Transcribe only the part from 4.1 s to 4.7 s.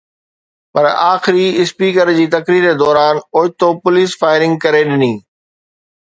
firing